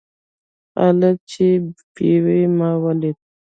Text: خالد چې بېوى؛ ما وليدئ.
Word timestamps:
خالد 0.73 1.17
چې 1.31 1.45
بېوى؛ 1.93 2.41
ما 2.57 2.69
وليدئ. 2.83 3.21